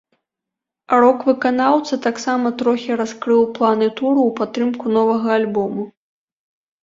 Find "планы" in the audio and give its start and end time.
3.59-3.87